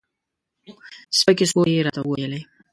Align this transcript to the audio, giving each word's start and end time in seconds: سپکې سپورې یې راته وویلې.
سپکې 1.17 1.45
سپورې 1.49 1.71
یې 1.77 1.81
راته 1.87 2.01
وویلې. 2.03 2.41